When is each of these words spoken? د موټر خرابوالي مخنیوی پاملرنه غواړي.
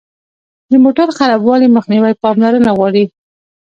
د 0.71 0.73
موټر 0.83 1.07
خرابوالي 1.17 1.67
مخنیوی 1.77 2.13
پاملرنه 2.23 2.71
غواړي. 2.77 3.03